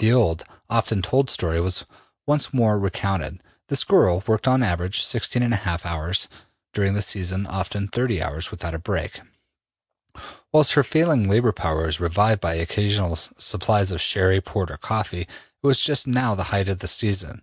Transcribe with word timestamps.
The 0.00 0.12
old, 0.12 0.44
often 0.68 1.00
told 1.00 1.30
story 1.30 1.58
was 1.62 1.86
once 2.26 2.52
more 2.52 2.78
recounted. 2.78 3.42
This 3.70 3.84
girl 3.84 4.22
worked, 4.26 4.46
on 4.46 4.62
an 4.62 4.68
average, 4.68 5.00
16 5.02 5.40
1/2 5.42 5.86
hours, 5.86 6.28
during 6.74 6.92
the 6.92 7.00
season 7.00 7.46
often 7.46 7.88
30 7.88 8.22
hours, 8.22 8.50
without 8.50 8.74
a 8.74 8.78
break, 8.78 9.22
whilst 10.52 10.74
her 10.74 10.82
failing 10.84 11.26
labor 11.26 11.52
power 11.52 11.86
was 11.86 12.00
revived 12.00 12.42
by 12.42 12.52
occasional 12.56 13.16
supplies 13.16 13.90
of 13.90 14.02
sherry, 14.02 14.42
port, 14.42 14.70
or 14.70 14.76
coffee. 14.76 15.22
It 15.22 15.26
was 15.66 15.80
just 15.82 16.06
now 16.06 16.34
the 16.34 16.52
height 16.52 16.68
of 16.68 16.80
the 16.80 16.86
season. 16.86 17.40